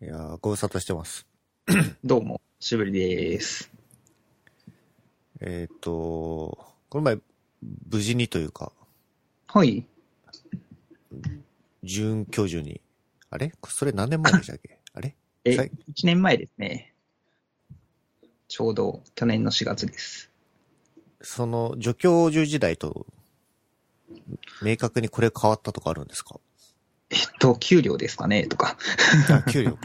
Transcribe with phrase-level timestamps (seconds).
[0.00, 1.26] いやー、ご無沙汰してます。
[2.04, 3.70] どうも、しぶりです。
[5.40, 5.90] えっ、と、
[6.88, 7.18] この前、
[7.90, 8.72] 無事にというか、
[9.48, 9.84] はい。
[11.82, 12.80] 准教授に、
[13.30, 13.52] あれ？
[13.68, 14.78] それ何年前でしたっけ？
[14.92, 15.16] あれ？
[15.44, 16.94] え、さい？1年前ですね。
[18.46, 20.30] ちょうど去年の4月です。
[21.22, 23.04] その、助教授時代と、
[24.62, 26.38] 明確にこれ変わったとかあるんですか？
[27.10, 28.76] えっと、給料ですかねとか。
[29.30, 29.80] あ、給料か。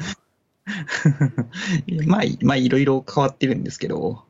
[2.08, 4.24] まあ、いまあ、いろいろ変わってるんですけど、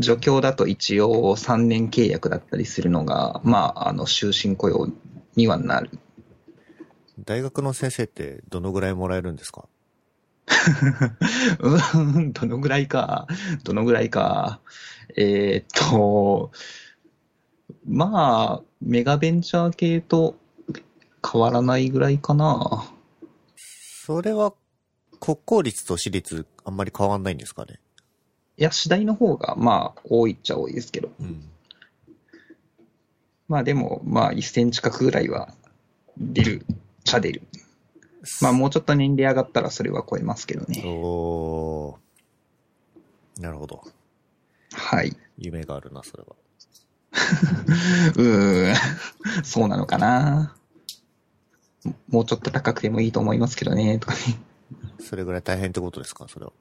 [0.00, 4.88] 助教だと一応3年契約だったりするのが、まあ、あの、終身雇用
[5.36, 5.90] にはなる。
[7.24, 9.66] 大学の先生ってどのぐらいもらえるんですか？
[11.60, 13.26] うーん、どのぐらいか、
[13.64, 14.60] どのぐらいか。
[15.16, 16.50] えーっと、
[17.86, 20.36] まあ、メガベンチャー系と
[21.32, 22.90] 変わらないぐらいかな。
[23.56, 24.52] それは、
[25.20, 27.80] 国公立と私立あんまり変わんないんですかね？
[28.58, 31.10] いや、次第の方が、まあ、多いっちゃ多いですけど。
[31.20, 31.48] うん。
[33.48, 35.52] まあでも、まあ、1センチ角ぐらいは
[36.18, 36.66] 出る、
[37.04, 37.42] ちゃ出る。
[38.40, 40.82] まあ、もうちょっと年齢上がったらそれは超えますけどね。
[40.84, 43.42] おー。
[43.42, 43.82] なるほど。
[44.72, 45.16] はい。
[45.38, 46.34] 夢があるな、それは。
[48.16, 50.56] うーん、そうなのかな。
[52.08, 54.20] もうちょっと高くてもいいと思いますけどね、とかね。
[54.98, 56.26] それぐらい大変ってことですか？
[56.28, 56.52] それは。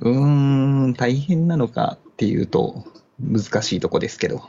[0.00, 2.84] うーん、大変なのかっていうと、
[3.20, 4.48] 難しいとこですけど。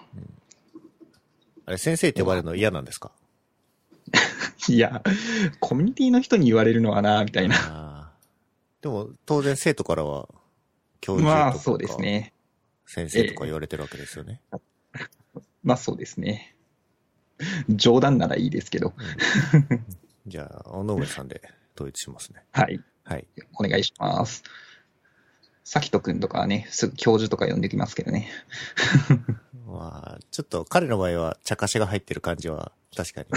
[1.65, 3.11] あれ、先生って呼ばれるの嫌なんですか？
[4.69, 5.01] いや、
[5.59, 8.11] コミュニティの人に言われるのはな、みたいな。
[8.81, 10.27] でも、当然生徒からは、
[10.99, 12.33] 教授とか、まあ、そうですね。
[12.85, 14.41] 先生とか言われてるわけですよね。
[15.63, 16.56] まあ、そうですね。
[17.69, 18.93] 冗談ならいいですけど。
[20.27, 21.41] じゃあ、尾上さんで
[21.75, 22.43] 統一しますね。
[22.51, 22.83] はい。
[23.03, 23.27] はい。
[23.53, 24.43] お願いします。
[25.63, 28.29] さきとくんとかはね、すぐ教授とか呼んできますけどね。
[29.67, 33.27] まあ、ちょっと彼の場合は、茶化しが入ってる感じは、確かに、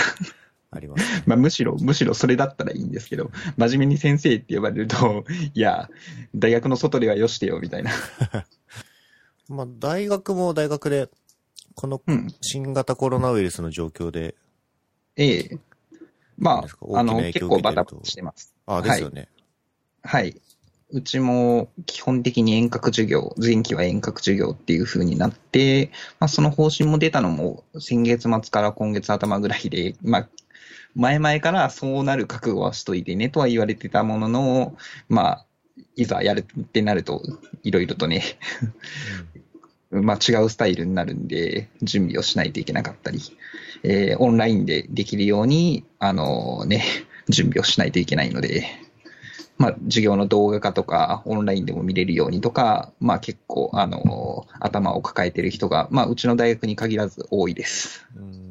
[0.70, 1.24] ありますね。
[1.26, 5.24] まあ、むしろ、むしろそれだったらいいんですけど、真面目に先生って呼ばれると、
[5.54, 5.90] いや、
[6.34, 7.90] 大学の外ではよしてよ、みたいな。
[9.48, 11.10] まあ、大学も大学で、
[11.74, 12.34] このうん。
[12.40, 14.34] 新型コロナウイルスの状況で、
[15.16, 15.58] ええ
[16.38, 18.54] まあ、あの、結構バタバタしてます。
[18.66, 19.28] ああ、ですよね。
[20.02, 20.40] はい。
[20.92, 30.28] うちも基本的に遠隔授業、前期は遠隔授業っていう風になって、まあ、その方針も出たのも先月末から今月頭ぐらいで、まあ、
[30.94, 34.76] 前々からそうなる覚悟はしといてねとは言われてたものの、
[35.08, 35.46] まあ、
[35.94, 37.22] いざやるってなると、
[37.62, 38.22] いろいろとね、
[39.90, 43.20] まあ違うスタイルになるんで、準備をしないといけなかったり、
[43.82, 46.84] えーオンラインでできるように、あのね、
[47.28, 48.66] 準備をしないといけないので、
[49.58, 58.06] まあ、授業の動画化とか、オンラインでも見れるようにとか、まあ結構、あの頭を抱えてる人が、まあうちの大学に限らず多いです。
[58.16, 58.50] うん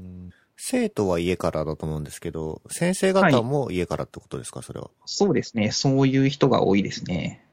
[0.61, 4.91] 生徒は家からだと思うんですけど、先生方も家からってことですか、それは？
[5.05, 7.43] そうですね、そういう人が多いですね。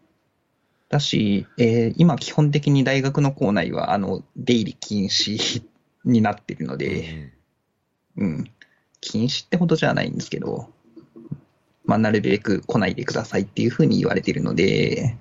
[0.89, 5.63] だし、えー今基本的に大学の校内は、あの、出入り禁止
[6.05, 7.33] になってるので、
[8.17, 8.51] うん。
[9.01, 10.69] 禁止ってほどじゃないんですけど、
[11.85, 15.17] まあ、なるべく来ないでくださいっていうふうに言われてるので、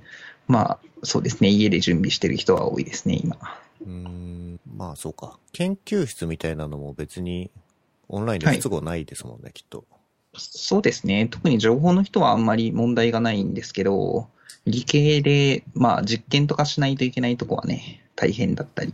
[0.48, 3.38] まあ、そうですね、家で準備してる人は多いですね、今。
[3.86, 4.06] うん。
[4.06, 5.40] うんまあ、そうか。
[5.52, 7.52] 研究室みたいなのも別に、
[8.08, 9.86] オンラインで不都合ないですもんね、きっと。
[10.38, 14.28] そうですね、特に情報の人はあんまり問題がないんですけど、
[14.66, 18.94] 理系で、まあ、実験とかしないといけないとこはね、大変だったり。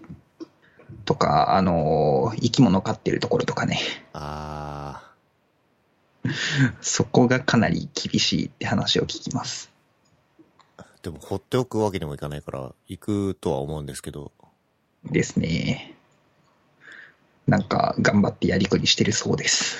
[1.05, 3.79] とか、あの、生き物飼ってるところとかね、
[4.13, 5.11] あ
[6.81, 9.71] そこがかなり厳しいって話を聞きます。
[10.77, 10.83] ー。
[11.03, 14.31] でも、放っておくわけにもいかないから、行くとは思うんですけど、
[15.05, 15.95] ですね。
[17.47, 19.77] なんか、頑張ってやりくりしてるそうです。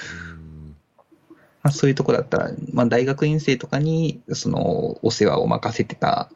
[1.64, 6.32] うんまあ、そういうとこだったら、まあ、大学院生とかに、その、お世話を任せてた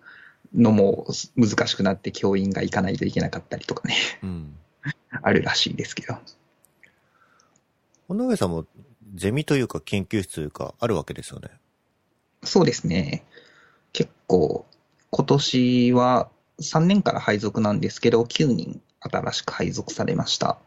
[0.53, 4.55] のも難しくなって教員が行かないといけなかったりとかね、うん。
[5.21, 6.17] あるらしいですけど。
[8.07, 8.65] 尾上さんも、
[9.15, 11.49] ゼミというか研究室というか、あるわけですよね？
[12.43, 13.23] そうですね。
[13.93, 14.65] 結構、
[15.09, 16.29] 今年は
[16.59, 20.57] 3年から配属なんですけど、9人新しく配属されました。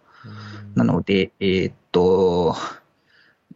[0.75, 2.56] なので、えーっと、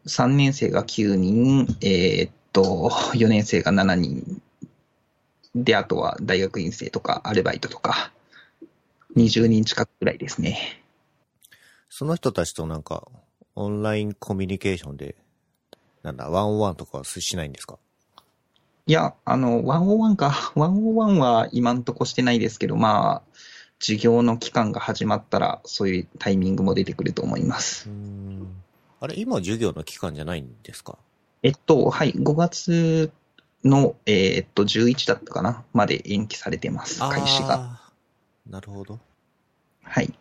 [0.06, 4.42] 3年生が9人、えーっと、 4年生が7人、
[5.54, 8.12] で、あとは大学院生とかアルバイトとか、
[9.16, 10.82] 20人近くぐらいですね。
[11.90, 13.06] その人たちとなんか、
[13.54, 15.14] オンラインコミュニケーションで、
[16.02, 17.78] なんだ、101とかはしないんですか？
[18.86, 20.28] いや、あの、101か。
[20.56, 23.36] 101は今んとこしてないですけど、まあ、
[23.78, 27.88] 授業の期間が始まったら、そういうタイミングも出てくると思います。
[27.90, 28.62] うん。
[29.02, 30.96] あれ、今授業の期間じゃないんですか？
[31.42, 33.10] えっと、はい、5月
[33.64, 37.80] の、えーっと、11だったかなまで延期されてます、開始が。
[38.48, 39.00] なるほど。
[39.82, 40.14] はい。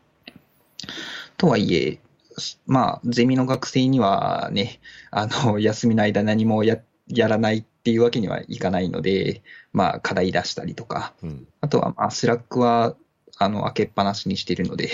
[1.38, 2.00] とはいえ、
[2.39, 4.80] すまあ、ゼミの学生にはね、
[5.12, 9.44] あの、 休みの間何もや、やらないっていうわけにはいかないので、
[9.74, 11.48] まあ、課題出したりとか、うん。
[11.62, 12.95] あとは、まあ、 Slack は、
[13.38, 14.89] あの、開けっぱなしにしているので、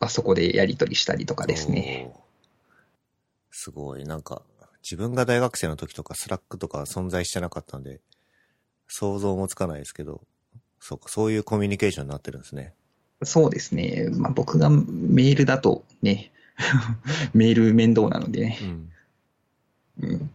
[0.00, 2.12] まあ、そこでやり取りしたりとかですね。
[3.56, 4.04] すごい。
[4.04, 4.42] なんか、
[4.82, 8.00] 自分が大学生の時とか Slack とか存在してなかったんで、
[8.88, 10.22] 想像もつかないですけど、
[10.80, 12.74] そうか、そういうコミュニケーションになってるんですね。
[13.22, 14.08] そうですね。
[14.10, 16.32] まあ、僕がメールだとね、
[17.32, 18.90] メール面倒なのでね、うん。
[20.00, 20.30] うん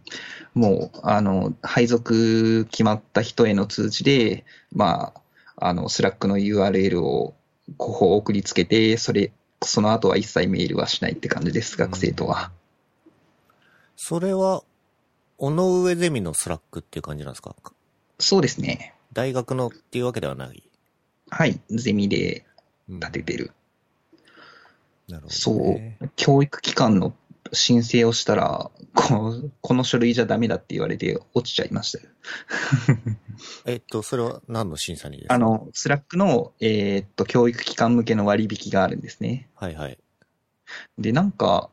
[0.54, 5.12] もう、あの、配属決まった人への通知で、ま
[5.56, 7.34] あ、あの、 Slack の URL を
[7.76, 9.30] こう送りつけて、それ、
[9.62, 12.50] その後は一切メールはしないって感じです、学生とは。
[14.02, 14.62] それは、
[15.36, 17.54] 尾上ゼミの Slack っていう感じなんですか？
[18.18, 18.94] そうですね。
[19.12, 20.62] 大学のっていうわけではない？
[21.28, 22.46] はい、ゼミで
[22.88, 23.52] うん立ててる。
[25.06, 27.14] なるほど、そうね。、教育機関の
[27.52, 32.08] 申請をしたら、このこの書類じゃダメだって言われて落ちちゃいましたよ。
[33.66, 35.34] えっと、それは何の審査にですか？
[35.34, 39.50] あ、の、 Slack の、えーっと、教育機関向けの割引があるんですね。
[39.56, 39.98] はいはい。
[40.96, 41.68] で、なんか、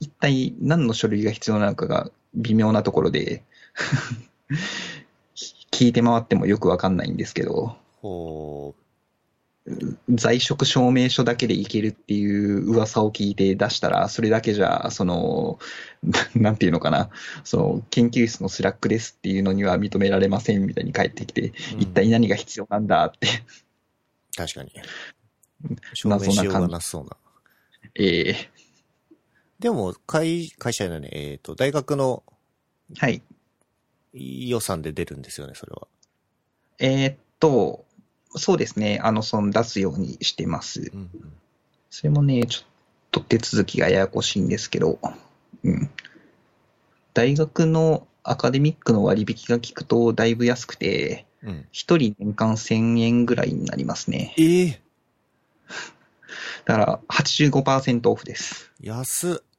[0.00, 3.44] 一体何の書類が必要なのかが微妙なところで、
[5.72, 8.74] 聞いて回ってもよくわかんないんですけど、ほ
[10.08, 15.58] 在職証明書だけでいけるっていう噂を聞いて出したら、それだけじゃ、その、
[16.02, 17.10] な なんていうのかな、
[17.44, 21.52] その、研究室の Slack ですっていうのには認められませんみたいに返ってきて、う。
[21.78, 23.28] 一体何が必要なんだって、
[24.36, 24.72] 確かに。
[25.92, 27.16] 証明しようがなさそうな。
[27.94, 28.34] え
[29.60, 31.06] でも、会、会社じゃな。
[31.12, 33.22] えっ、と、大学のーはい。
[34.12, 35.86] 予算で出るんですよね、それは。
[36.78, 37.84] えーっと、
[38.36, 40.90] そうですね、あの、その出すようにしてます。
[40.92, 41.32] うんうん。
[41.90, 42.66] それもね、ちょっ
[43.10, 44.98] と手続きがややこしいんですけど、
[45.62, 45.90] うん。
[47.12, 51.50] 大学のアカデミックの割引が効くとだいぶ安くて、うん。
[51.50, 54.34] 1人年間1000円ぐらいになりますね。
[54.38, 54.82] ええ
[56.64, 58.72] だから85%オフです。
[58.80, 59.49] 安っ。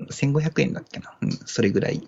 [0.00, 1.16] 1500円だっけな。
[1.20, 2.06] うん、それぐらい。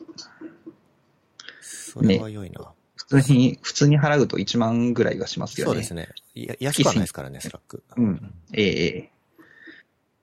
[1.61, 2.73] それは良いな。
[2.97, 5.71] 普通に、普通に払うと1万ぐらいはしますよね。
[5.71, 6.09] そうですね。
[6.35, 7.83] いや、安くはないですからね、 Slack。
[7.97, 8.35] うん。
[8.53, 9.11] ええ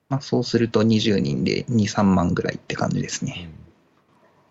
[0.10, 3.50] まあ、そうすると20人で2、3万ぐらいって感じですね。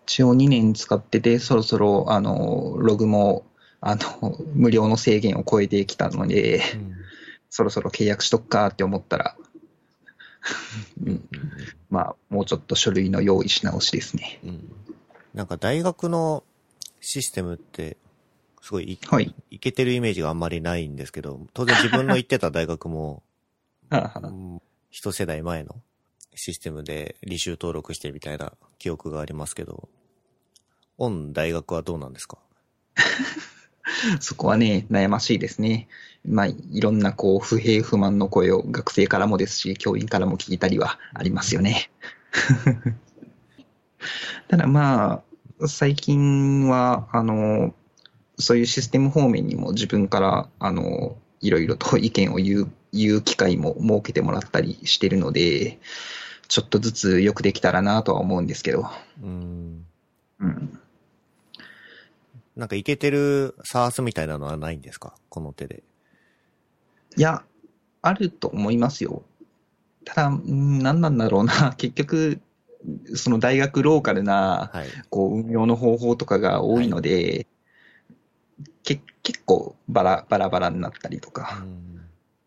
[0.05, 3.45] 一応2年使ってて、そろそろ、あの、ログも、
[3.81, 6.93] あの、無料の制限を超えてきたので、うん。
[7.49, 9.35] そろそろ契約しとくかって思ったら、
[11.01, 11.11] うん。
[11.11, 11.29] うん。
[11.89, 14.39] まあ、もうちょっと書類の用意し直しですね。
[14.43, 14.71] うん。
[15.33, 16.43] なんか大学の
[16.99, 17.97] システムって、
[18.61, 19.33] すごいい、はい。
[19.51, 23.23] いけてるイメージがあんまりないんですけど、当然自分の行ってた大学も、
[24.89, 25.75] 一世代前の
[26.35, 29.87] システムで履修登録してみたいな記憶がありますけど、
[30.97, 32.39] オン大学はどうなんですか？
[34.19, 35.87] そこはね、悩ましいですね。
[36.25, 41.89] まあ、いろんなこう、不平不満の声を学生からもですし、教員からも聞いたりはありますよね。
[44.47, 45.23] ただま
[45.59, 47.73] あ、最近は、あの、
[48.37, 55.79] そういうシステム方面にも自分から、あの、いろいろと意見を言う、言う機会も設けてもらったりしてるので、
[56.47, 58.87] ちょっとずつよくできたらなとは思うんですけど。
[59.21, 59.85] うん。
[60.39, 60.79] うん。
[62.57, 65.15] なんかいけてるサースみたいなのはないんですか？
[65.29, 65.83] この手で。
[67.15, 67.43] いや、
[68.01, 69.23] あると思いますよ。
[70.05, 71.73] ただ、うん何なんだろうな。
[71.77, 72.41] 結局、
[73.15, 74.87] その大学ローカルな、はい。
[75.09, 77.45] こう、運用の方法とかが多いので、
[78.83, 82.01] け結構バラ、バラバラになったりとうか、ん。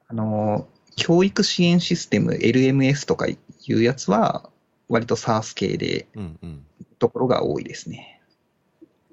[0.09, 3.38] あの、教育支援システム、LMS とかい
[3.69, 4.50] うやつは、
[4.88, 6.67] 割と SARS 系で、うんうん。
[6.99, 8.20] ところが多いですね。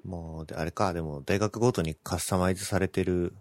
[0.08, 3.34] もう、であれか、でも大学ごとにカスタマイズされてる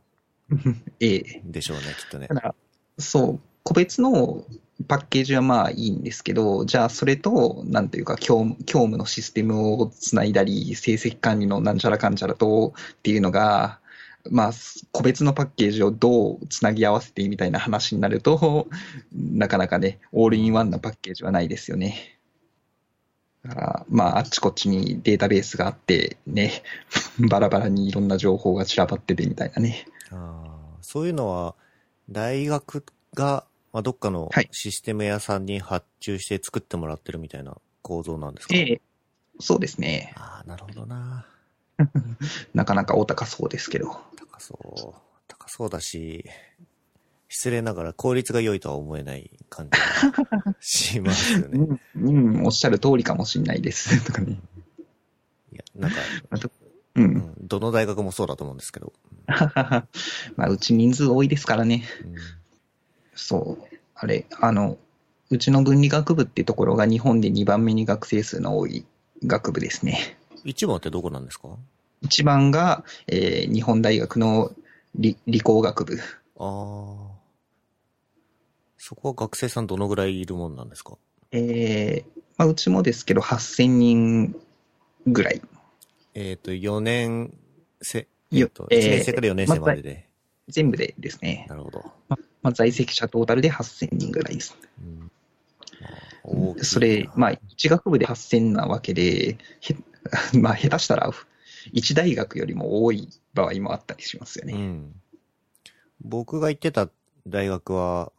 [1.00, 1.42] ええ。
[1.46, 2.34] んでしょうね、きっとねた。
[2.34, 2.56] だ、
[3.00, 4.46] そう、個別の
[4.88, 13.80] パッケージはまあいいんですけど、じゃあそれと、なんていうか、教務教務のシステムをつないだり、成績管理のなんちゃらかんちゃらとっていうのが、
[14.30, 14.52] まあ、
[14.92, 18.68] 個別のパッケージをどうつなぎ合わせてみたいな話になると、
[19.16, 22.17] なかなかね、オールインワンなパッケージはないですよね。
[23.44, 26.64] だからまあ、あっちこっちにデータベースがあって、ね、
[27.30, 29.88] バラバラにいろんな情報が散らばっててみたいなね。
[30.12, 31.56] あーそういうのは、
[32.10, 38.82] 大学が、まあ、どっかのはいシステム屋さんに発注して作ってもらってるみたいな構造なんですか、ええ
[39.40, 40.14] そうですね。
[40.16, 41.26] ああ、なるほどな。
[42.54, 44.00] なかなかお高そうですけど。
[44.16, 45.02] 高そう。
[45.28, 46.26] 高そうだし、
[47.30, 49.80] 失礼ながら効率が良いとは思えない感じ
[50.44, 51.78] がしますよね。
[51.96, 54.04] うん、うん、おっしゃる通りかもしれないです。
[54.06, 54.40] とかね。
[55.52, 55.98] いや、なんか、
[56.96, 57.02] う。
[57.02, 58.94] うんん、どの大学もそうだと思うんですけど。
[59.28, 61.84] まあ、うち人数多いですからね。
[62.04, 62.16] うん
[63.20, 63.76] そう。
[63.96, 64.78] あれ、あの、
[65.32, 68.86] うちの分理学部ってところが日本で2番目に学生数の多い
[69.26, 70.18] 学部ですね。
[70.46, 71.50] 一番ってどこなんですか？
[72.02, 74.52] 一番が、えー日本大学の
[74.96, 75.98] 理理工学部。
[75.98, 76.00] あ
[76.40, 77.17] あ。
[78.78, 80.98] そこは学生さんどのぐらいいるもんなんですか？
[81.32, 84.36] えーまあ、うちもですけど8000人
[85.08, 85.42] ぐらい。
[86.14, 87.34] えっ、と、4年
[87.82, 90.08] 生、よえっ、と、えー1年生から4年生までで。
[90.48, 91.46] 全部でですね。
[91.50, 91.84] なるほど。
[92.08, 94.56] まあ、在籍者トータルで8000人ぐらいです。
[94.80, 95.12] うん
[96.62, 99.76] それ、まあ、一学部で8000なわけで、へ
[100.38, 101.10] まあ、下手したら、
[101.72, 104.54] 一大学よりも多い場合もあったりしますよね。
[104.54, 105.02] うん。
[106.02, 106.90] 僕が行ってた
[107.28, 108.12] 大学は、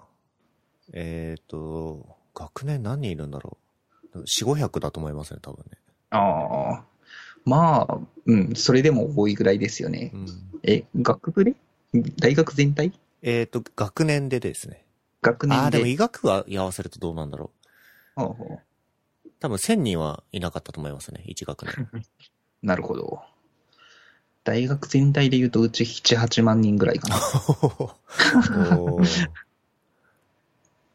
[0.93, 3.59] えっ、と、学年何人いるんだろ
[4.15, 5.79] う？4、500だと思いますね、多分ね。
[6.11, 6.85] ああ。
[7.45, 10.17] まあ、うん、それでも多いぐらいですよねう。
[10.17, 10.27] ん。
[10.63, 11.55] え、学部で？
[12.21, 12.93] 大学全体？
[13.23, 14.85] えっ、と、学年でですね。
[15.23, 15.63] 学年で。
[15.65, 17.51] ああ、でも医学は合わせるとどうなんだろ
[18.17, 18.21] う。
[18.21, 18.61] ほうほ
[19.41, 21.89] 多分1000人はいなかったと思いますね、1学年。
[21.93, 22.03] う
[22.67, 23.21] なるほど。
[24.45, 27.17] 大学全体で言うと、うち7、8万人ぐらいかな。
[28.79, 29.29] おー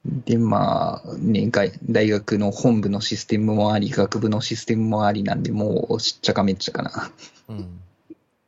[0.05, 7.12] で、まあ、ね、が大学の本部のシステムもあり、学部のシステムもありなんで、もう、しっちゃかめっちゃかな。
[7.48, 7.79] うん。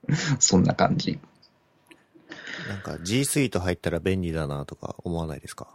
[0.39, 1.17] そんな感じ。
[2.67, 5.67] なんか G Suite 入ったら便利だなとか思わないですか？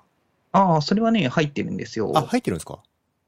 [0.53, 2.13] ああ、それはね、入ってるんですよ。
[2.15, 2.81] あ、入ってるんですか？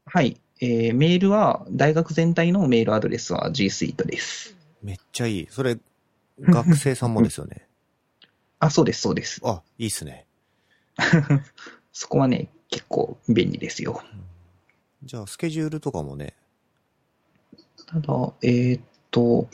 [0.05, 0.39] はい。
[0.61, 4.55] えーメールは、大学全体のメールアドレスは G Suite です。
[4.83, 5.49] めっちゃいい。
[5.51, 5.79] それ、
[6.41, 7.67] 学生さんもですよね？
[8.61, 9.41] あ、そうです、そうです。
[9.45, 10.27] あ、いいっすね。
[11.93, 14.03] そこはね、結構便利ですよ。
[15.05, 16.35] じゃあ、スケジュールとかもね。
[17.87, 19.49] ただ、えーっと、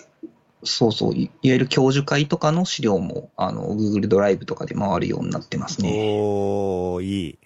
[0.62, 6.18] そうそうい、いわゆる教授会とかの資料も、あの、Google ドライブとかで回るようになってますね。
[6.20, 7.38] おー、いい。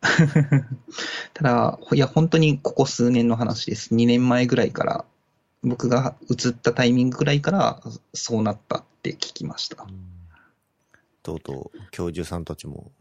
[1.34, 3.94] ただ、いや、本当にここ数年の話です。
[3.94, 5.04] 2年前ぐらいから、
[5.62, 7.82] 僕が移ったタイミングぐらいから、
[8.12, 9.86] そうなったって聞きました。
[11.22, 12.92] とうとう、教授さんたちも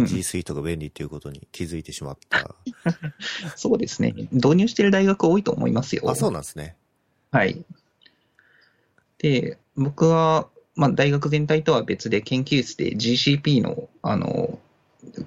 [0.00, 2.54] うん、G Suite が便利っていうことに気づいてしまった。
[3.56, 4.14] そうですね。
[4.32, 6.02] 導入してる大学多いと思いますよ。
[6.10, 6.76] あ、そうなんですね。
[7.30, 7.64] はい。
[9.18, 14.58] で、僕は、まあ、大学全体とは別で研究室で GCP の、あの、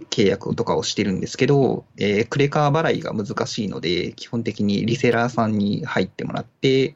[0.09, 6.95] 契約とかをしてるんですけど、えークレカ払いが難しいので、基本的にリセラーさんに入ってもらって、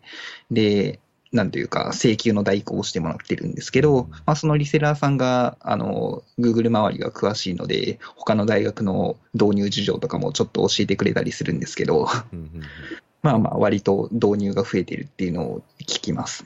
[0.51, 0.99] で、
[1.33, 12.61] なんというか、請求の代行をしてもらってるんですけど、まあ、そのリセラーさんが、あの、Google 周りが詳しいので、他の大学の導入事情とかもちょっと教えてくれたりするんですけど、うんうんうん
[13.23, 16.45] まあまあ、割と導入が増えてるっていうのを聞きます。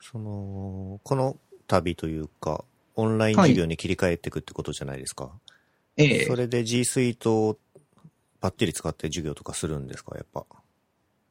[0.00, 5.30] その、この旅というか、オンライン授業に切り替えていくってことじゃないですか。
[5.96, 7.58] ええそれで G Suite を
[8.40, 10.44] バッテリ使って授業とかするんですか、やっぱ？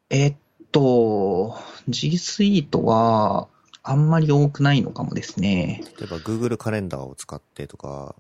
[0.10, 0.36] えっ
[0.74, 1.56] と、
[1.88, 3.48] G Suite は
[3.84, 5.82] あんまり多くないのかもですね。
[6.00, 8.16] 例えば Google カレンダーを使ってとか、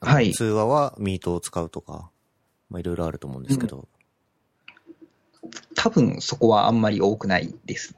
[0.00, 2.10] はい通話は Meet を使うとか、
[2.68, 3.88] まあいろいろあると思うんですけど。
[5.76, 7.96] 多分そこはあんまり多くないです。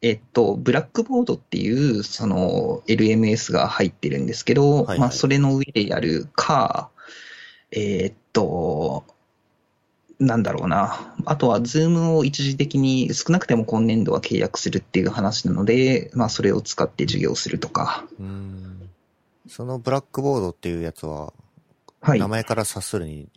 [0.00, 6.90] えっと、ブラックボードっていう、その LMS が入ってるんですけど、はいはいまあそれの上でやるか、
[7.70, 8.73] えっと、
[10.26, 11.14] なんだろうな。
[11.24, 18.06] あとは、ズームを一時的に少なくても今年度は契約するっていう話なので、まあそれを使って授業するとか。
[18.18, 18.90] うーん
[19.48, 21.32] そのブラックボードっていうやつは、
[22.00, 22.28] はい名。
[22.28, 23.28] 前から察するに、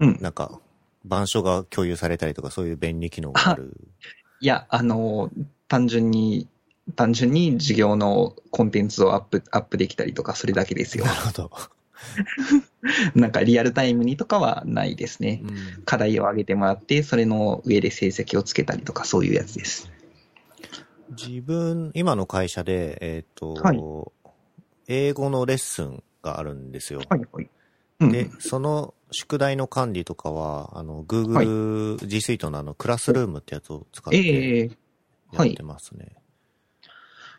[0.00, 0.18] うん。
[0.20, 0.60] なんか、
[1.04, 3.76] 板書が共有されたりとか、そういう便利機能がある。
[4.40, 5.30] いや、あの、
[5.68, 6.48] 単純に、
[6.96, 11.14] 単純に授業のコンテンツをアップ、アップできたりとか、それだけですよな。
[11.14, 11.50] るほど。
[13.14, 15.40] なんかリアルタイムにとかはないですね。
[15.42, 19.90] うん課題を上げてもらって、それの上で成績をつけたりとか、そういうやつです。
[21.10, 23.80] 自分、今の会社で、えっ、と、はい
[24.86, 27.00] 英語のレッスンがあるんですよ。
[27.08, 27.48] はい、はい。
[28.00, 34.70] うんで、その宿題の管理とかは、あの、Google G Suite のあの、クラスルームってやつを使ってええ
[35.32, 36.16] やってますね。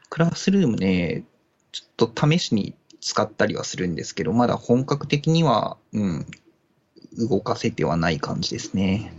[0.10, 1.26] クラスルームね、
[1.72, 2.74] ちょっと試しに
[3.06, 6.26] 使ったりはするんですけど、まだ本格的には、うん、
[7.30, 9.14] 動かせてはない感じですね。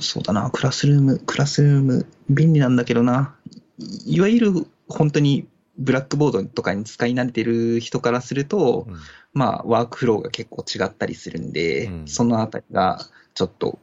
[0.00, 3.36] そうだな、クラスルーム、クラスルーム、便利なんだけどな。
[3.78, 5.46] いいわゆる本当に
[5.78, 8.96] Blackboard とかに使い慣れてる人からすると、うん
[9.32, 13.78] まあ、ワークフローが結構違ったりするんで、うんそのあたりがちょっと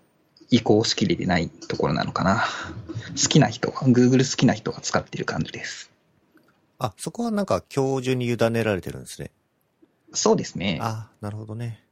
[0.50, 2.44] 移行しきれてないところなのかな。
[3.12, 5.89] 好きな人、Google 好きな人が使ってる感じです。
[6.80, 9.32] あ、そこはなんか教授に委ねられてるんですね。
[10.14, 10.80] そうですね。
[10.82, 11.84] あ、なるほどね。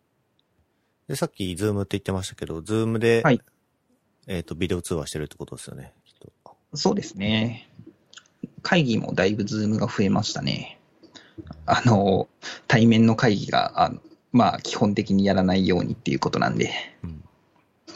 [1.08, 3.42] で、さっき Zoom って言ってましたけど、 Zoom で、はい
[4.28, 5.94] えっ、と、ビデオ通話してるってことですよね。
[6.06, 6.14] きっ
[6.44, 7.70] とそうですね。
[8.62, 10.80] 会議もだいぶ Zoom が増えましたね。
[11.66, 12.28] あの、
[12.68, 14.00] 対面の会議が、あの
[14.34, 16.72] まあ、基本的にやらないようにっていうことなんで。
[17.04, 17.24] うん。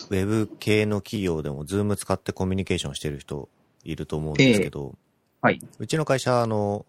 [0.10, 3.50] ウェブ系の企業でも Zoom 使ってコミュニケーションしてる人
[3.84, 4.96] いると思うんですけど、
[5.42, 5.60] はい。
[5.80, 6.86] うちの会社はあの、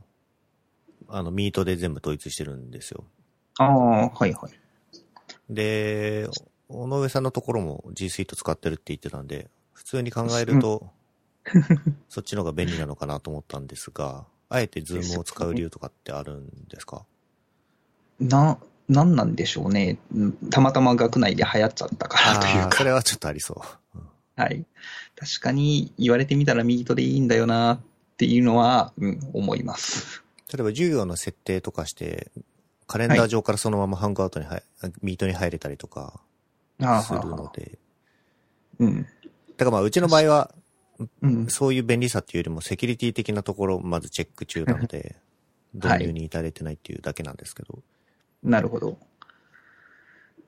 [1.09, 3.04] あの、 Meet で全部統一してるんですよ。
[3.59, 4.52] ああ、はいはい。
[5.50, 6.28] で、
[6.68, 10.90] 尾上さんのところも G Suite 使ってるって言ってたんで、普通に考えると、
[12.09, 17.04] そっちの方が便利なのかなと思ったんですが、あえて Zoom を使う理由とかってあるんですか？
[18.21, 19.99] な、なんなんでしょうね。
[20.14, 22.85] うんたまたま学内で流行っちゃったからというああ、そか。
[22.85, 23.54] れはちょっとありそ
[23.94, 23.99] う。
[23.99, 24.64] うんはい。
[25.14, 27.80] 確かに言われてみたらミートでいいんだよなっ
[28.23, 30.23] ていうのは、うん、思います。
[30.49, 32.31] 例えば授業の設定とかして、
[32.87, 34.62] カレンダー上からそのままハングアウトに入、
[35.02, 36.21] ミートに入れたりとか
[37.02, 37.79] するので、
[38.79, 39.02] うん。
[39.02, 39.09] だ
[39.59, 40.55] からまあうちの場合は、
[41.21, 41.47] うん。
[41.49, 45.17] そういう便利さっていうよりもセキュリティ的なところをまずチェック中なので、はい
[45.75, 47.79] 導入に至れてないっていうだけなんですけど、
[48.43, 48.99] なるほど。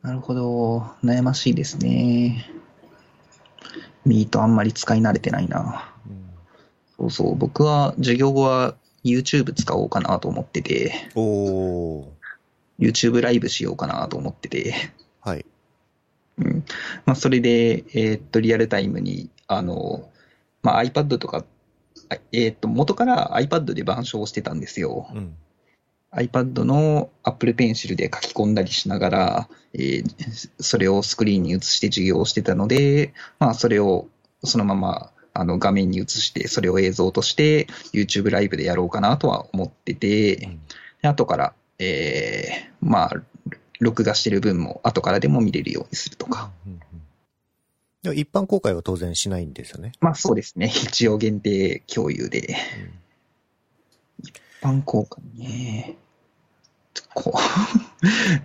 [0.03, 0.81] なるほど。
[1.03, 2.45] 悩ましいですね。
[4.05, 5.94] ミートあんまり使い慣れてないな。
[6.99, 7.37] うんそうそう。
[7.37, 8.75] 僕は授業後は
[9.05, 12.07] YouTube 使おうかなと思ってて、おー、
[12.79, 14.75] YouTube ライブしようかなと思ってて、
[15.21, 15.45] はい。
[16.39, 16.65] うん。
[17.05, 20.09] まあ、それで、えーっと、リアルタイムに、あの、
[20.63, 21.45] まあ、iPad とか、
[22.09, 25.09] あえーっと、元から iPad で板書をしてたんですよ。
[25.15, 25.37] うん。
[26.13, 34.09] iPad の Apple Pencil で書き込んだりしながら、えーそれをスクリーンに映して授業をしてたので、まあ、それを
[34.45, 40.61] そのままあの画面に映して、それを映像として YouTube ライブでやろうかなとは思ってて、うん
[41.03, 43.13] で後から、えーまあ、
[43.79, 46.51] 録画してる分も後からでも見れるようにするとか。
[46.67, 46.81] うんうん
[48.03, 49.93] でも一般公開は当然しないんですよね。
[49.99, 50.67] まあそうですね。
[50.67, 52.55] 一応限定共有で。
[54.23, 55.97] 一般公開ね。
[57.15, 57.39] こう、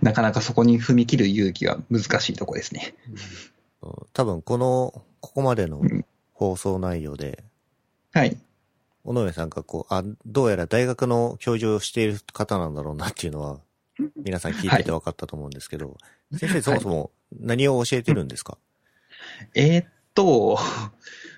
[0.02, 2.94] なかなかそこに踏み切る勇気は難しいとこですね。
[3.82, 6.06] うん多分この、ここまでのうん
[6.40, 7.44] 放送内容で、
[8.14, 8.34] はい。
[9.04, 13.60] 尾上さんがこう、あ、どうやら大学の教授をしている方なんだろうなっていうのは、
[14.16, 15.98] 皆さん聞いてて分かったと思うんですけど、
[16.34, 18.56] 先生そもそも何を教えてるんですか、
[19.54, 20.58] えーっと、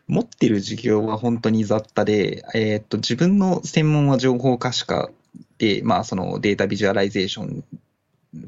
[0.06, 5.10] 持ってる授業は本当に雑多で、えーっと、自分の専門は情報可視化
[5.58, 7.64] で、まあ、そのデータビジュアライゼーション、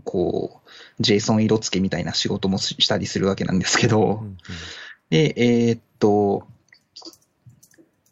[0.04, 4.36] こう、JSON 色付けみたいな仕事もししたりするわけなんですけど、うんうん。
[5.10, 6.46] で、えーっと、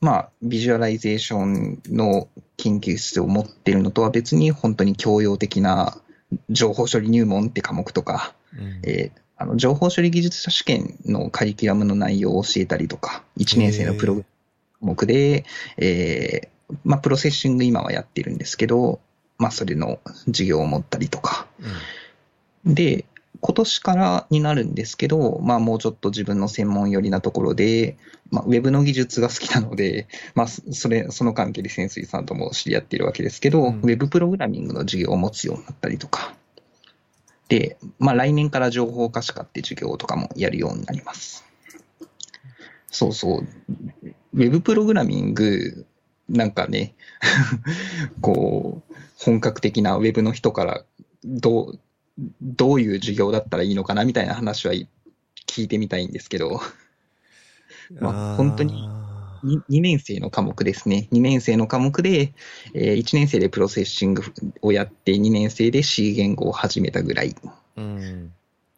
[0.00, 2.26] まあ、ビジュアライゼーションの
[2.56, 5.98] 研究室を持っているのとは別に、本当に教養的な
[6.48, 14.26] 情報処理入門って科目とか、うんえーあの情報処理技術者試験のカリキュラムの内容を教えたりとか、1年生のプログラ
[14.82, 15.44] ム目で、
[15.78, 19.00] えーまあ、プロセッシング今はやってるんですけど、
[19.38, 21.48] まあ、それの授業を持ったりとか。
[22.64, 23.04] で、
[23.42, 27.98] 今年からになるんですけど、まあ、もうちょっと自分の専門寄りなところで、
[28.30, 36.36] まあ、ウェブの技術が好きなので、 まあ、そそれ、その関係で潜水さんとも知り合っているわけですけど、うんウェブプログラミングの授業を持つようになったりとか。
[37.48, 41.44] で、まあ、来年から情報可視化って授業とかもやるようになります。
[42.92, 43.46] そうそう。
[44.34, 45.84] ウェブプログラミング、
[46.28, 46.94] なんかね、
[48.22, 50.84] こう、本格的なウェブの人から
[51.24, 51.80] どう、
[52.40, 54.74] どういう授業だったらいいのかなみたいな話は
[55.46, 56.60] 聞いてみたいんですけど、
[58.00, 59.12] まあ本当にあー
[59.44, 61.08] 2, 年生の科目ですね。
[61.10, 62.32] 2年生の科目で、
[62.74, 64.22] え1年生でプロセッシング
[64.62, 67.34] をやって、2年生で C 言語を始めたぐらい
[67.76, 68.32] うん。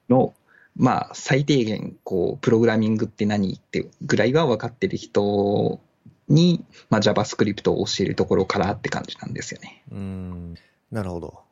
[0.08, 0.34] の、
[0.76, 5.80] まあ、最低限、こう、プログラミングって何ってぐらいは分かってる人
[6.28, 9.82] に、まあ、JavaScript を教えるところからって感じなんですよね。
[9.92, 10.54] うん。
[10.90, 11.43] なるほど。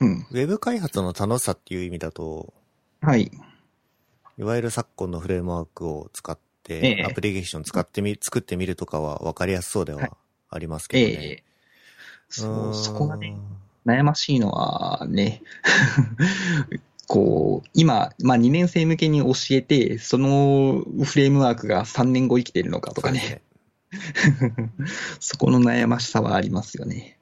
[0.00, 0.26] うん。
[0.30, 2.52] ウェブ開発の楽しさっていう意味だと、
[3.00, 3.30] はい。
[4.38, 10.16] いわゆる昨今のフレームワークを使って、ええアプリケーション使ってみ、作ってみるとかは分かりやすそうでは
[10.50, 11.26] ありますけえどね。
[11.26, 11.42] え
[12.28, 13.36] そうそこがね、
[13.86, 15.42] 悩ましいのはね、
[17.08, 23.42] こう、今、まあ2年生向けに教えて、そのフレームワークが3年後生きてるのかとかそうですね、
[25.20, 27.17] そこの悩ましさはありますよね。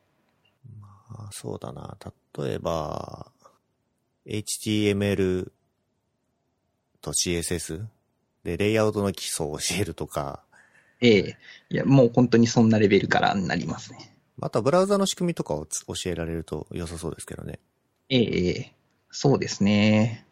[1.28, 1.96] あそうだな。
[2.38, 3.32] 例えば、
[4.26, 5.50] HTML
[7.00, 7.84] と CSS
[8.44, 10.42] でレイアウトの基礎を教えるとか、
[11.00, 11.36] ええ
[11.68, 14.16] いや、もう本当にそんなレベルからになりますね。
[14.38, 17.58] またブラウザの仕組みとかをつ教えられると良さそうですけどね。
[18.08, 18.72] ええええ
[19.10, 20.26] そうですね。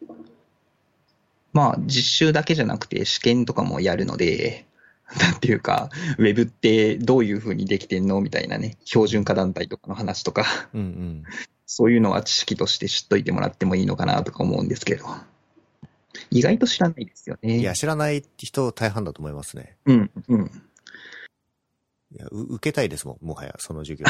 [1.53, 4.65] まあ、実習だけじゃなくて試験とかもやるので、
[5.19, 8.21] なんていうか、ウェブってどういう風にできてんの？
[8.21, 11.23] みたいなね、標準化団体とかの話とか、うんうん。
[11.67, 15.05] そういうのは知識として知っといてもらってもいいのかなとか思うんですけど。
[16.31, 17.59] 意外と知らないですよね。
[17.59, 19.77] いや、知らない人大半だと思いますね。
[19.85, 20.51] うん、うん。
[22.11, 24.05] いや、う受けたいですもん、もはや、その授業。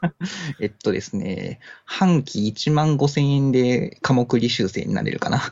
[0.60, 5.42] えっとですね、半期1万5千円で科目履修生になれるかな。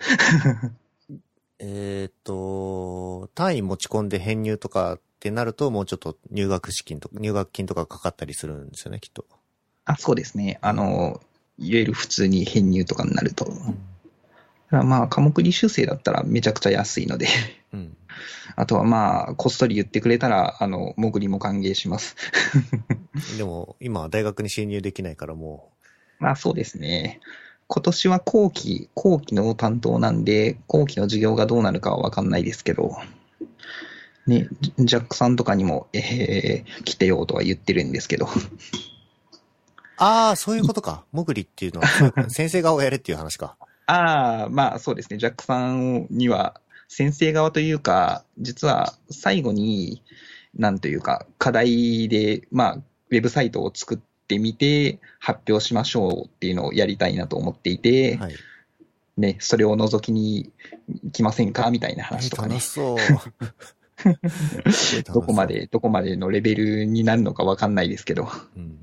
[1.60, 9.24] えーっと、単位持ち込んで編入とかってなると、もうちょっと入学資金とか、入学金とかかかったりするんですよね、きっと。
[9.84, 10.58] あ、そうですね。
[10.62, 11.20] あの、
[11.58, 13.46] いわゆる普通に編入とかになると。
[14.70, 17.26] ただまあ、科目履修生だったらめちゃくちゃ安いので、
[17.72, 17.96] うん。
[18.54, 22.16] あとはまあ、こっそり言ってくれたら、あの、潜りも歓迎します。
[23.36, 25.72] でも、今は大学に侵入できないからも
[26.20, 27.20] まあそうですね。
[27.68, 32.96] 今年は後期、後期の担当なんで、後期の授業がどうなるかはわかんないですけど、
[34.26, 38.28] ね、ジジャックさんとかにも、えー、来てよとは言ってるんですけど、う。
[39.98, 41.04] ああ、そういうことか。
[41.12, 43.56] もぐりっていうのは 先生側をやれっていう話か。
[43.86, 50.02] ああ、まあそうですね、ジャックさんには、先生側というか、実は最後に、
[50.54, 53.98] なんというか、課題で、まあ、ウェブサイトを作っ
[54.28, 58.34] てみて、発表しましょうっていうのをやりたいなと思っていて、はい。
[59.16, 60.52] ね、それを覗きに
[61.12, 62.66] 来ませんかみたいな話とかね楽し。
[62.70, 62.98] そう。
[65.12, 65.46] どこま。
[65.46, 68.28] で、どこまでのレベルになるのかわかんないですけど。
[68.56, 68.78] うん。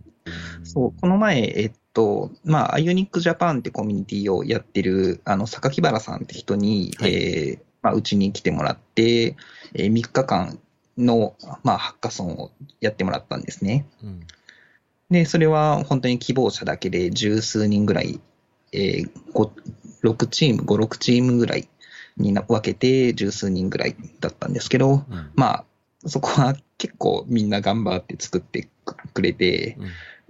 [0.64, 9.38] そう、この前、えっと、まあ、アイオニックジャパンってコミュニティをやってる、あの、榊原さんって人に、はいえーまあ、うちに来てもらって、
[9.74, 10.60] えー3日間
[10.98, 13.86] の、まあ、ハッカソンをやってもらったんですね。
[14.04, 14.28] うん。
[15.10, 18.20] で、それは本当に希望者だけで十数人ぐらい、
[18.72, 19.50] えー、5
[20.06, 21.68] 6チーム、5、6チームぐらい
[22.18, 25.32] にな分けて十数人ぐらいだったんですけど、うん。
[25.36, 25.66] まあ、
[26.06, 28.70] そこは結構みんな頑張って作って
[29.14, 29.78] くれて、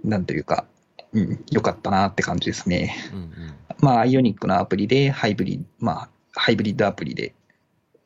[0.02, 0.10] うん。
[0.10, 0.64] なんというか、
[1.12, 2.96] うん、よかったなって感じですね。
[3.12, 3.18] うん。
[3.18, 3.54] うん。
[3.80, 7.34] まあ、アイオニックのアプリで、ハイブリッド、まあ、ハイブリッドアプリで、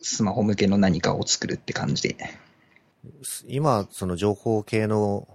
[0.02, 2.16] スマホ向けの何かを作るって感じで。
[3.46, 5.28] 今、その情報系の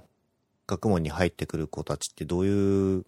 [0.67, 3.05] 学問に入ってくる子たちってどういう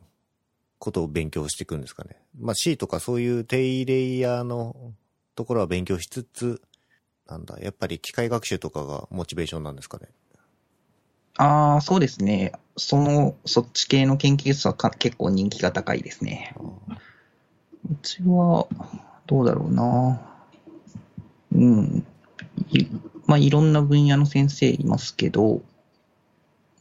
[0.79, 2.17] ことを勉強していくんですかね。
[2.39, 4.93] まあ C とかそういう低レイヤーの
[5.35, 6.61] ところは勉強しつつ、
[7.27, 10.07] なんだ、やっぱり機械学習とかがモチベーションなんですかね。
[11.37, 12.53] ああ、そうですね。
[12.77, 16.55] その、そっち系の研究室はか結構人気が高いですね。
[17.89, 18.67] うちは、
[19.27, 20.19] どうだろうな。
[21.53, 22.05] うん。
[22.71, 22.87] い
[23.25, 25.61] まあ、いろんな分野の先生いますけど、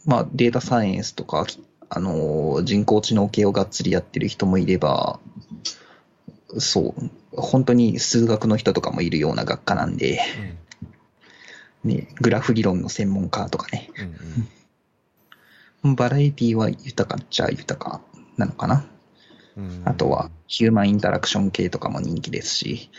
[0.07, 1.47] まあ、データサイエンスとか、
[1.89, 5.19] あのー、人工知能系をがっつりやってる人もいれば、
[6.59, 10.21] そう、本当に数学の人とかもいるような学科なんで、
[11.85, 13.91] ね、グラフ理論の専門家とかね、
[15.83, 15.95] うん。
[15.97, 18.01] バラエティは豊かっちゃ豊か
[18.37, 18.87] なのかな。
[19.57, 19.65] うん。
[19.65, 22.91] うんあとは、ヒューマンインタラクション系とかも人気ですし、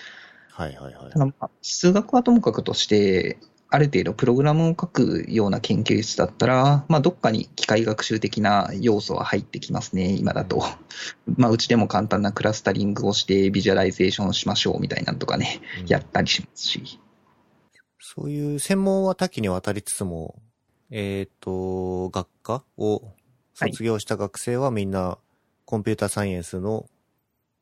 [0.51, 3.37] はいはいはい数学はともかくとして、
[3.69, 10.63] ある程度プログラムを書くような研究室だったら、まあ、どっかに機械学習的な要素は入ってきますね、今だと。
[11.35, 16.99] まあ、うちでも簡単なクラスタリングをしてビジュアライゼーションしましょうみたいなのとかね、うんやったりしますし。
[17.99, 20.35] そういう専門は多岐にわたりつつも、
[20.89, 23.01] えっ、と、学科を
[23.53, 25.17] 卒業した学生はみんな
[25.65, 26.85] コンピューターサイエンスの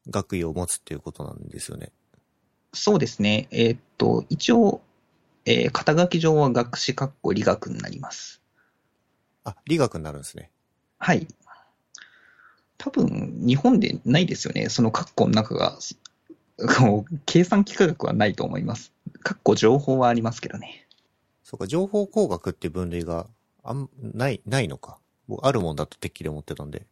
[0.09, 1.91] 学位を持つっていうことなんですよね。
[2.73, 3.47] そうですね。
[3.51, 4.81] えーっと、一応、
[5.45, 8.41] えー肩書き上は学士括弧理学になります。
[9.43, 10.49] あ、理学になるんですね。
[10.97, 11.27] はい。
[12.77, 14.69] 多分、日本でないですよね。
[14.69, 15.77] その括弧の中が、
[16.79, 18.91] こう計算幾何学はないと思います。
[19.23, 20.87] 括弧情報はありますけどね。
[21.43, 23.27] そうか、情報工学って分類が
[23.63, 24.97] あん、ない、ないのか。
[25.27, 26.87] 僕、あるもんだとてっきり思ってたんで。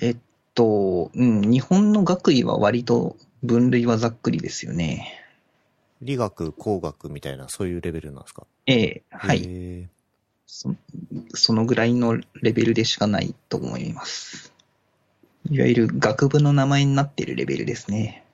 [0.00, 0.16] えっ
[0.54, 5.21] と、うん、日本の学位は割と分類はざっくりですよね。
[6.02, 8.46] 理学、工学みたいな、そういうレベルなんですか？
[8.66, 9.42] ええはい。
[9.46, 9.88] へ
[10.46, 10.74] そ
[11.34, 14.52] そのぐらいのレベルでしかないと思います。
[15.50, 18.24] いわゆる学部の名前になっているレベルですね。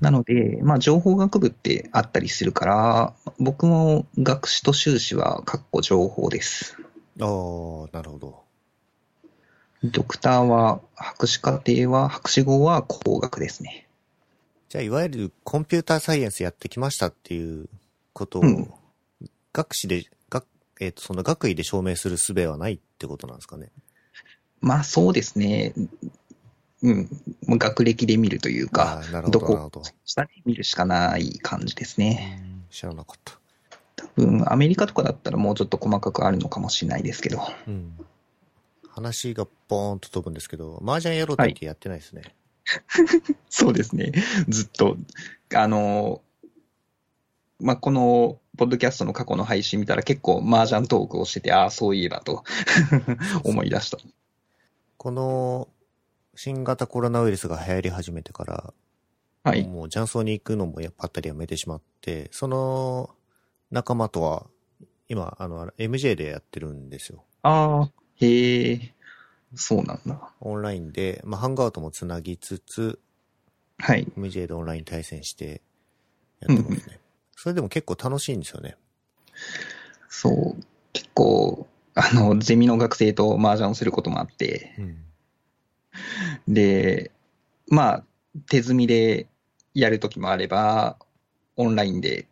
[0.00, 6.76] なので、まあ、情報学部ってあったりするから、僕も学士と修士は、かっこ情報です。
[7.20, 8.42] ああ、なるほど。
[9.84, 13.85] ドクターは、博士課程は、博士号は工学ですね。
[14.68, 17.68] じゃあ、いわゆるコンピューターサイエンスやってきましたっていう
[18.12, 18.70] ことを、うん
[19.52, 20.46] 学士で、学、
[20.80, 23.70] えっ、と、その学位で証明する術はないってことなんですかね？
[24.60, 25.72] まあ、そうですね。
[26.82, 27.08] うん。
[27.48, 29.82] 学歴で見るというかなるほど、どこなるほど。
[30.04, 32.38] 下で見るしかない感じですね。
[32.42, 33.38] うん知らなかった。
[33.96, 37.40] 多分、アメリカとかだったらもうちょっと細かくあるのかもしれないですけど。
[37.66, 37.96] うん。
[38.90, 42.22] 話がボーンと飛ぶんですけど、麻雀やろうと言ってやってないですね。
[43.48, 44.12] そうですね。
[44.48, 44.96] ずっと、
[45.54, 46.22] あの、
[47.60, 52.44] まあ、この、ポッドキャストの過去の配信見たら結構麻雀トークをしてて、ああ、そういえばと
[53.44, 53.98] 思い出した。
[54.96, 55.68] この、
[56.34, 58.74] 新型コロナウイルスが流行り始めてから、
[59.42, 59.64] はい。
[59.66, 63.10] もう雀荘に行くのもやっぱったりやめてしまって、その
[63.70, 64.46] 仲間とは、
[65.08, 67.24] 今、あの、MJ でやってるんですよ。
[67.42, 68.94] ああ、へえ、
[69.56, 70.32] そうなんだ。
[70.40, 73.00] オンラインで、まあ、ハングアウトもつなぎつつ、
[73.78, 74.06] はい。
[74.16, 75.62] MJ でオンライン対戦して
[76.40, 77.00] やってますね。
[77.34, 78.76] それでも結構楽しいんですよね。
[80.08, 85.04] そう、結構、あの、ゼミの学生と麻雀をすることもあって、うん。
[86.48, 87.10] で、
[87.68, 88.04] まあ、
[88.48, 89.26] 手積みで
[89.74, 90.96] やるときもあれば、
[91.56, 92.26] オンラインで、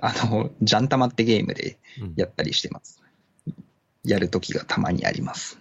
[0.00, 3.00] あの、ジャンタマってゲームでうんやったりしてます。
[4.02, 5.59] やるときがたまにあります。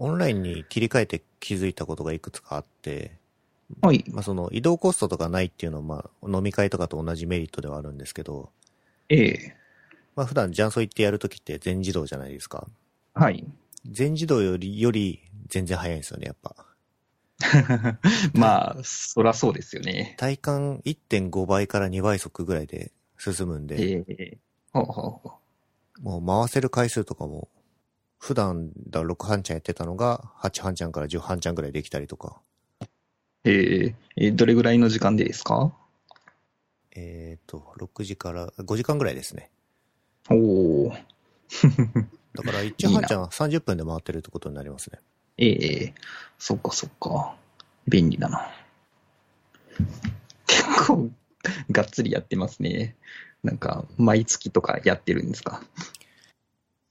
[0.00, 3.12] オンラインに切り替えて気づいたことがいくつかあって、
[3.82, 4.02] はい。
[4.10, 8.50] まあ、その移動コストとかないっていうのは、まあ、飲み会とかと同じメリットではあるんですけど、
[9.10, 9.56] ええ。
[10.16, 12.66] まあ、普段雀荘行ってやるときって全自動じゃないですか。
[13.12, 13.44] はい。
[13.90, 16.56] 全自動より、より全然早いんですよね、やっぱ。
[18.32, 20.14] まあ、そらそうですよね。
[20.18, 24.38] 体感1.5倍から2倍速ぐらいで進むんで、ええ。
[24.72, 24.94] ほうほう
[25.28, 25.32] ほ
[26.00, 27.48] もう回せる回数とかも、
[28.20, 32.36] 普段だ6半チャンやってたのが8半チャンから10半チャンぐらいできたりとか、
[32.80, 32.84] う
[33.44, 35.72] えええどれぐらいの時間でですか？
[36.92, 39.50] えっ、と、6時から5時間ぐらいですね。
[40.28, 40.34] お
[40.88, 40.92] お。
[42.34, 44.98] だから 1半チャン30分で回ってるってことになりますね。
[45.38, 45.46] え
[45.86, 45.94] え
[46.38, 47.34] そっかそっか。
[47.88, 48.50] 便利だな。
[50.46, 51.10] 結構、
[51.70, 52.96] がっつりやってますね。
[53.42, 55.62] なんか、毎月とかやってるんですか？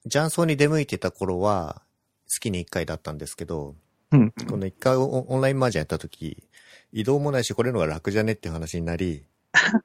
[0.10, 1.82] 雀荘に出向いてた頃は、
[2.28, 3.76] 月に1回だったんですけど、
[4.12, 4.32] うん。
[4.32, 6.44] この1回オオンラインマージャンやった時、
[6.92, 9.26] 移動もないし、これのが楽じゃねっていう話になり、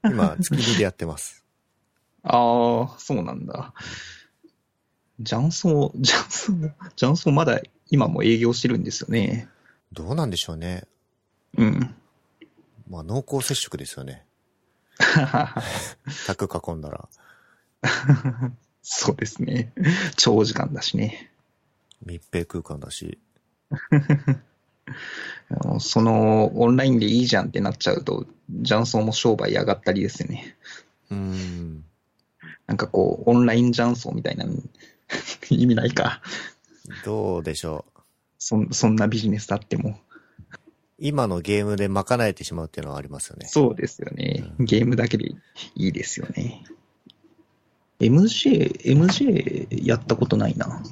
[0.03, 1.45] 今、月2でやってます。
[2.25, 3.75] ああ、そうなんだ。
[5.23, 6.53] 雀荘、雀荘、
[6.97, 7.61] 雀荘まだ
[7.91, 9.49] 今も営業してるんですよね。
[9.93, 10.85] どうなんでしょうね。
[11.57, 11.95] うん。
[12.89, 14.25] まあ、濃厚接触ですよね。
[16.27, 17.09] 卓囲んだら。
[18.85, 19.73] そうですね。
[20.17, 21.33] 長時間だしね。
[22.05, 23.19] 密閉空間だし。
[25.81, 28.27] その、オンラインでいいじゃんってなっちゃうと、
[28.63, 30.55] 雀荘も商売上がったりですよね。
[31.11, 31.85] うーん。
[32.67, 34.45] なんかこう、オンライン雀荘みたいな、
[35.49, 36.21] 意味ないか。
[37.07, 38.01] どうでしょう。
[38.39, 39.99] そんそんなビジネスあっても。
[40.99, 43.47] 今のゲームで賄えてしまうっていうのはありますよね。
[43.49, 44.45] そうですよね。
[44.59, 45.39] ゲームだけでい
[45.75, 46.65] いですよね。
[48.09, 50.83] MJ、MJ やったことないな。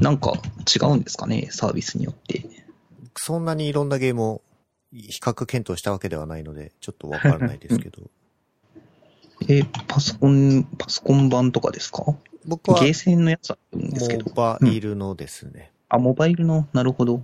[0.00, 0.32] なんか
[0.74, 2.44] 違うんですかね、サービスによって。
[3.16, 4.42] そんなにいろんなゲームを
[4.92, 8.02] 比較検討したわけではないので、ちょっとわからないですけど。
[9.48, 12.04] え、パソコン、パソコン版とかですか？
[12.46, 14.24] 僕はゲーセンのやつあるんですけど。
[14.26, 15.70] モバイルのですね。
[15.88, 17.22] あ、モバイルの、なるほど。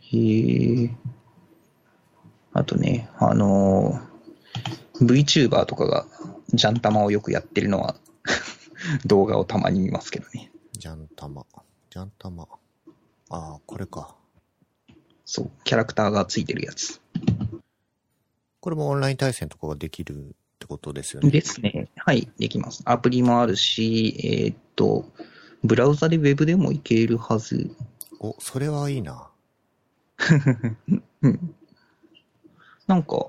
[0.00, 0.90] へえ。
[2.52, 4.14] あとね、あのー
[5.00, 6.06] VTuber とかが、
[6.54, 7.96] ジャンタマをよくやってるのは、
[9.06, 10.50] 動画をたまに見ますけどね。
[10.72, 11.46] ジャンタマ。
[11.90, 12.48] ジャンタマ。
[13.30, 14.14] ああ、これか。
[15.24, 17.00] そう、キャラクターがついてるやつ。
[18.60, 21.30] これもオンライン対戦とかができるってことですよね。
[21.30, 21.90] ですね。
[21.96, 22.82] はい、できます。
[22.84, 25.10] アプリもあるし、えーっと、
[25.62, 27.74] ブラウザでウェブでもいけるはず。
[28.20, 29.28] お、それはいいな。
[31.22, 31.54] うん。
[32.86, 33.28] なんか、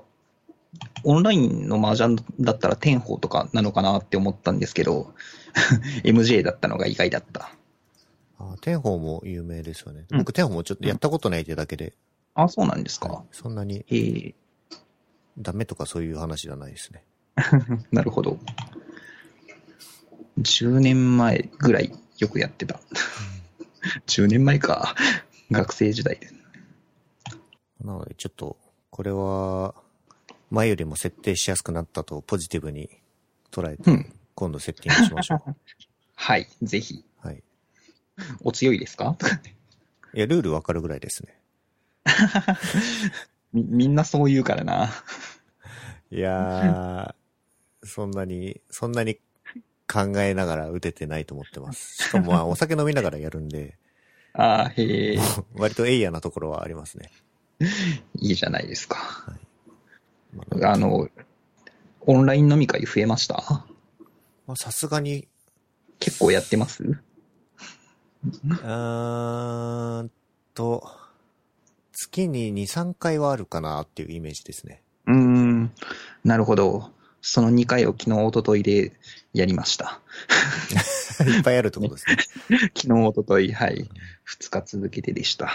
[1.04, 5.12] オンラインの麻雀だったら天宝とかなのかなって思ったんですけど、
[6.04, 7.50] MJ だったのが意外だった。
[8.38, 10.04] あ天宝も有名ですよね。
[10.10, 11.94] うん僕、天宝もちょっとやったことないってだけで、
[12.34, 13.08] あ、そうなんですか。
[13.08, 14.34] はいそんなにへえ、
[15.38, 17.04] ダメとかそういう話じゃないですね。
[17.92, 18.38] なるほど。
[20.38, 22.80] 10年前ぐらいよくやってた。
[24.06, 24.94] 10年前か。
[25.50, 26.28] 学生時代で。
[27.82, 28.56] なので、ちょっと、
[28.90, 29.74] これは、
[30.50, 32.90] 前よりも設定しやすくなったとポジティブに
[33.50, 34.12] 捉えて、うん。
[34.34, 35.56] 今度セッティングしましょう。
[36.14, 37.04] はい、ぜひ。
[37.20, 37.42] はい。
[38.42, 39.16] お強いですか？
[40.14, 41.40] いや、ルールわかるぐらいですね。
[43.52, 44.90] み、みんなそう言うからな。
[46.10, 49.16] いやー、そんなに、そんなに
[49.92, 52.04] 考えながら打ててないと思ってます。
[52.04, 53.76] しかもまあ、お酒飲みながらやるんで、
[54.32, 55.18] ああ、へえ、
[55.54, 57.10] 割とエイヤなところはありますね。
[58.20, 58.98] いいじゃないですか。
[59.26, 59.38] まあ
[60.62, 61.08] あの、
[62.02, 63.64] オンライン飲み会増えました？
[64.46, 65.26] まあさすがに、
[65.98, 66.82] 結構やってます？
[66.84, 70.10] うーん
[70.54, 70.88] と、
[71.92, 74.82] 月に2、3回はあるかなっていうイメージですね。
[75.06, 75.72] うーん、
[76.24, 76.90] なるほど。
[77.22, 78.92] その2回を昨日、一昨日で
[79.32, 80.00] やりました。
[81.26, 82.16] いっぱいあるってことですね。
[82.76, 83.88] 昨日、一昨日はい。
[84.38, 85.50] 2日続けてでした。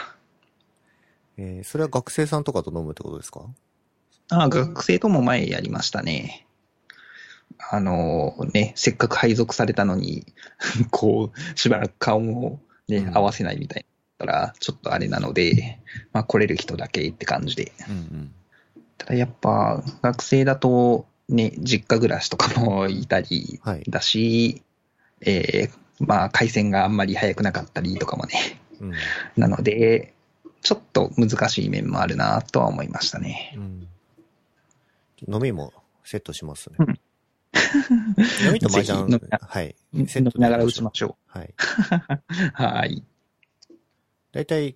[1.37, 3.45] えーそれは学生さんとかと飲むってことですか？
[4.31, 6.47] ああ、学生とも前やりましたね。
[7.69, 10.25] あのね、せっかく配属されたのに、
[10.89, 13.85] こう、しばらく顔もね、うん合わせないみたい
[14.19, 15.79] だったら、ちょっとあれなので、
[16.13, 17.73] まあ来れる人だけって感じで。
[17.89, 18.33] うんうん。
[18.97, 23.83] ただやっぱ、学生だと、ね、実家暮らしとかもいたりはい。
[23.89, 24.63] だし、
[25.21, 28.59] えーまあ回線があんまり早くなかったりとかもね。
[28.79, 28.93] うん。
[29.37, 30.13] なので、
[30.61, 33.53] ちょっと難しい面もあるなとは思いましたね。
[33.55, 33.87] うん。
[35.27, 36.75] 飲みもセットしますね。
[36.79, 36.99] うん
[38.45, 39.75] 飲みと麻雀はい。
[39.93, 41.53] 飲セッながら打でちましょはい。
[41.53, 42.51] う。
[42.53, 43.03] はい。
[44.31, 44.75] だいたい、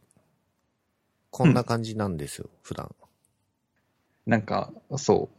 [1.31, 2.93] こんな感じなんですよ、普段。
[4.25, 5.29] なんか、そ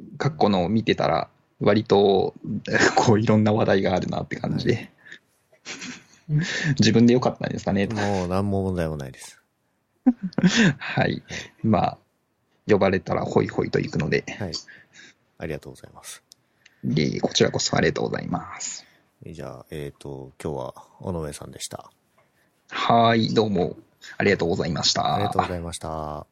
[0.00, 1.28] う、過去のを見てたら、
[1.60, 2.34] 割と、
[2.96, 4.90] こう、いろんな話題があるなって感じで。
[6.78, 7.86] 自分でよかったんですかね。
[7.88, 9.42] もう何も問題もないです。
[10.78, 11.22] はい。
[11.62, 11.98] まあ、
[12.66, 14.52] 呼ばれたらホイホイと行くので、はい。
[15.38, 16.22] ありがとうございます。
[16.84, 18.84] でこちらこそありがとうございます。
[19.24, 21.92] じゃあ、えっ、と、今日は、尾上さんでした。
[22.70, 23.76] はい、どうも、
[24.18, 25.14] ありがとうございました。
[25.14, 26.31] ありがとうございました。